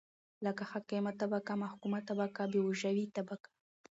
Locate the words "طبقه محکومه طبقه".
1.21-2.43